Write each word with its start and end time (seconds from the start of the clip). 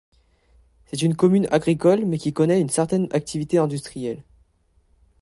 C'est 0.87 1.03
une 1.03 1.15
commune 1.15 1.47
agricole 1.51 2.05
mais 2.05 2.17
qui 2.17 2.33
connaît 2.33 2.59
une 2.59 2.69
certaine 2.71 3.07
activité 3.11 3.59
industrielle. 3.59 4.23